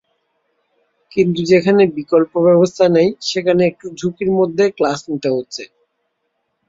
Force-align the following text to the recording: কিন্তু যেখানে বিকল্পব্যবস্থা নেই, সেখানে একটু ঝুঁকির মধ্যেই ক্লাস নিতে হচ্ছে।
কিন্তু 1.11 1.39
যেখানে 1.51 1.83
বিকল্পব্যবস্থা 1.97 2.85
নেই, 2.89 3.09
সেখানে 3.29 3.61
একটু 3.65 3.85
ঝুঁকির 3.99 4.29
মধ্যেই 4.37 4.71
ক্লাস 4.77 4.99
নিতে 5.09 5.29
হচ্ছে। 5.35 5.63